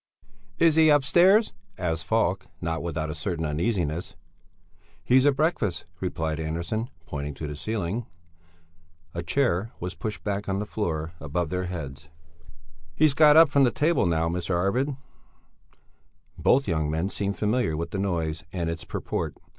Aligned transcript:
"Is 0.57 0.73
he 0.77 0.89
upstairs?" 0.89 1.53
asked 1.77 2.05
Falk, 2.07 2.47
not 2.59 2.81
without 2.81 3.11
a 3.11 3.13
certain 3.13 3.45
uneasiness. 3.45 4.15
"He's 5.03 5.27
at 5.27 5.35
breakfast," 5.35 5.85
replied 5.99 6.39
Andersson, 6.39 6.89
pointing 7.05 7.35
to 7.35 7.45
the 7.45 7.55
ceiling. 7.55 8.07
A 9.13 9.21
chair 9.21 9.73
was 9.79 9.93
pushed 9.93 10.23
back 10.23 10.49
on 10.49 10.57
the 10.57 10.65
floor 10.65 11.13
above 11.19 11.49
their 11.51 11.65
heads. 11.65 12.09
"He's 12.95 13.13
got 13.13 13.37
up 13.37 13.49
from 13.51 13.63
the 13.63 13.69
table 13.69 14.07
now, 14.07 14.27
Mr. 14.27 14.55
Arvid." 14.57 14.97
Both 16.35 16.67
young 16.67 16.89
men 16.89 17.09
seemed 17.09 17.37
familiar 17.37 17.77
with 17.77 17.91
the 17.91 17.99
noise 17.99 18.43
and 18.51 18.71
its 18.71 18.83
purport. 18.83 19.37